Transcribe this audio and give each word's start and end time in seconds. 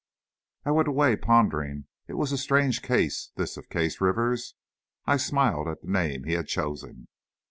I 0.65 0.71
went 0.71 0.87
away, 0.87 1.15
pondering. 1.15 1.85
It 2.07 2.15
was 2.15 2.31
a 2.31 2.37
strange 2.39 2.81
case, 2.81 3.29
this 3.35 3.55
of 3.55 3.69
Case 3.69 4.01
Rivers. 4.01 4.55
I 5.05 5.17
smiled 5.17 5.67
at 5.67 5.83
the 5.83 5.91
name 5.91 6.23
he 6.23 6.33
had 6.33 6.47
chosen. 6.47 7.07